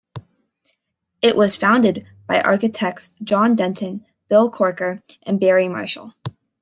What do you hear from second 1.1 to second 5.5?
It was founded by architects John Denton, Bill Corker, and